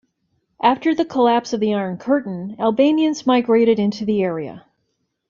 [0.63, 4.65] After the collapse of the Iron Curtain, Albanians migrated into the area.